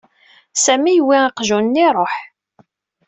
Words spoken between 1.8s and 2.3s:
iṛuḥ.